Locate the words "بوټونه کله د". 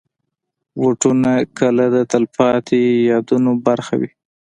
0.79-1.97